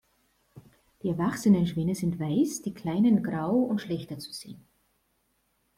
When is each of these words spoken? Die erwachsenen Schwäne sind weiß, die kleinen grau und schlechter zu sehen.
Die 1.03 1.09
erwachsenen 1.09 1.67
Schwäne 1.67 1.93
sind 1.93 2.17
weiß, 2.19 2.63
die 2.63 2.73
kleinen 2.73 3.21
grau 3.21 3.51
und 3.55 3.79
schlechter 3.81 4.17
zu 4.17 4.31
sehen. 4.33 4.65